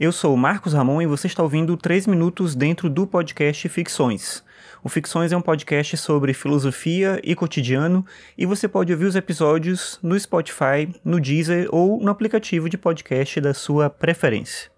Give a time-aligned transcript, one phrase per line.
[0.00, 4.44] Eu sou Marcos Ramon e você está ouvindo 3 minutos dentro do podcast Ficções.
[4.80, 8.06] O Ficções é um podcast sobre filosofia e cotidiano
[8.36, 13.40] e você pode ouvir os episódios no Spotify, no Deezer ou no aplicativo de podcast
[13.40, 14.70] da sua preferência.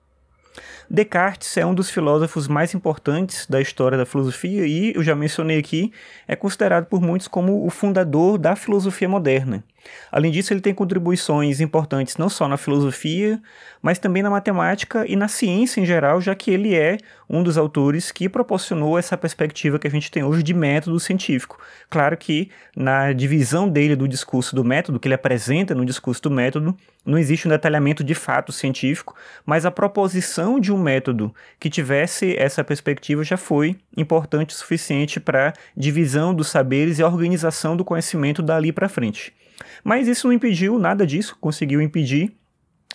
[0.89, 5.59] Descartes é um dos filósofos mais importantes da história da filosofia e, eu já mencionei
[5.59, 5.93] aqui,
[6.27, 9.63] é considerado por muitos como o fundador da filosofia moderna.
[10.11, 13.41] Além disso, ele tem contribuições importantes não só na filosofia,
[13.81, 16.99] mas também na matemática e na ciência em geral, já que ele é
[17.29, 21.59] um dos autores que proporcionou essa perspectiva que a gente tem hoje de método científico.
[21.89, 26.31] Claro que na divisão dele do discurso do método, que ele apresenta no discurso do
[26.31, 29.15] método, não existe um detalhamento de fato científico,
[29.47, 35.19] mas a proposição de um método que tivesse essa perspectiva já foi importante o suficiente
[35.19, 39.33] para divisão dos saberes e a organização do conhecimento dali para frente.
[39.83, 42.33] Mas isso não impediu nada disso, conseguiu impedir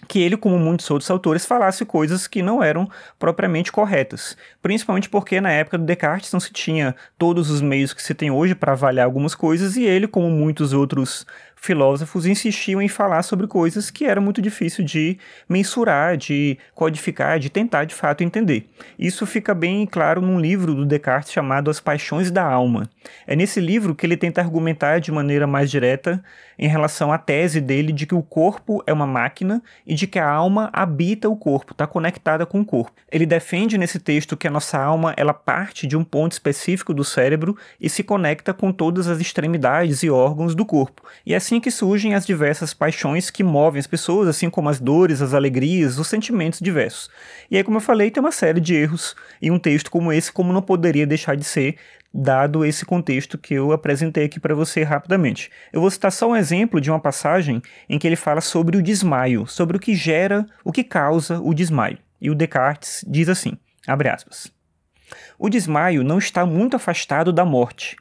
[0.08, 4.38] que ele, como muitos outros autores, falasse coisas que não eram propriamente corretas.
[4.62, 8.30] Principalmente porque na época do Descartes não se tinha todos os meios que se tem
[8.30, 11.26] hoje para avaliar algumas coisas, e ele, como muitos outros
[11.66, 15.18] filósofos insistiam em falar sobre coisas que era muito difícil de
[15.50, 18.68] mensurar, de codificar, de tentar de fato entender.
[18.98, 22.90] Isso fica bem claro num livro do Descartes chamado As Paixões da Alma.
[23.26, 26.24] É nesse livro que ele tenta argumentar de maneira mais direta
[26.58, 30.20] em relação à tese dele de que o corpo é uma máquina e de que
[30.20, 32.94] a alma habita o corpo, está conectada com o corpo.
[33.12, 37.04] Ele defende nesse texto que a nossa alma ela parte de um ponto específico do
[37.04, 41.04] cérebro e se conecta com todas as extremidades e órgãos do corpo.
[41.26, 44.80] E é assim que surgem as diversas paixões que movem as pessoas, assim como as
[44.80, 47.10] dores, as alegrias, os sentimentos diversos.
[47.50, 50.32] E aí, como eu falei, tem uma série de erros e um texto como esse,
[50.32, 51.78] como não poderia deixar de ser,
[52.14, 55.50] dado esse contexto que eu apresentei aqui para você rapidamente.
[55.72, 58.82] Eu vou citar só um exemplo de uma passagem em que ele fala sobre o
[58.82, 61.98] desmaio, sobre o que gera, o que causa o desmaio.
[62.20, 64.52] E o Descartes diz assim, abre aspas,
[65.40, 67.96] o desmaio não está muito afastado da morte,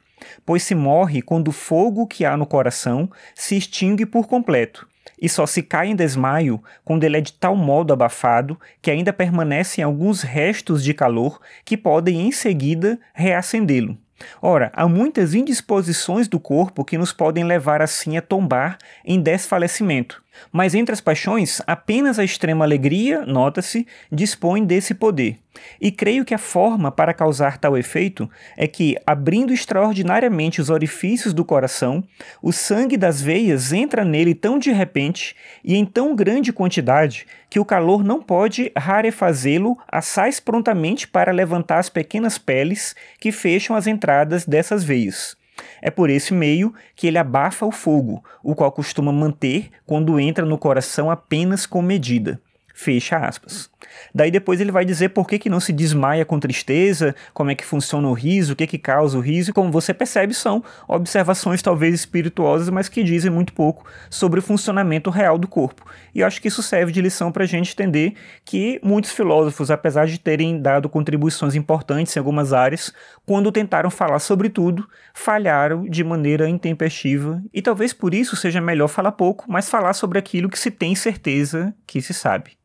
[0.45, 4.87] pois se morre quando o fogo que há no coração se extingue por completo,
[5.21, 9.13] e só se cai em desmaio quando ele é de tal modo abafado que ainda
[9.13, 13.97] permanecem alguns restos de calor que podem em seguida reacendê-lo.
[14.41, 20.23] Ora, há muitas indisposições do corpo que nos podem levar assim a tombar em desfalecimento.
[20.51, 25.39] Mas entre as paixões, apenas a extrema alegria, nota-se, dispõe desse poder.
[25.79, 31.33] E creio que a forma para causar tal efeito é que, abrindo extraordinariamente os orifícios
[31.33, 32.03] do coração,
[32.41, 37.59] o sangue das veias entra nele tão de repente e em tão grande quantidade que
[37.59, 43.87] o calor não pode rarefazê-lo assaz prontamente para levantar as pequenas peles que fecham as
[43.87, 45.37] entradas dessas veias.
[45.81, 50.45] É por esse meio que ele abafa o fogo, o qual costuma manter quando entra
[50.45, 52.41] no coração apenas com medida.
[52.77, 53.69] Fecha aspas.
[54.13, 57.55] Daí depois ele vai dizer por que, que não se desmaia com tristeza, como é
[57.55, 60.61] que funciona o riso, o que, que causa o riso, e como você percebe, são
[60.85, 65.85] observações talvez espirituosas, mas que dizem muito pouco sobre o funcionamento real do corpo.
[66.13, 69.71] E eu acho que isso serve de lição para a gente entender que muitos filósofos,
[69.71, 72.91] apesar de terem dado contribuições importantes em algumas áreas,
[73.25, 78.89] quando tentaram falar sobre tudo, falharam de maneira intempestiva, e talvez por isso seja melhor
[78.89, 82.64] falar pouco, mas falar sobre aquilo que se tem certeza que se sabe.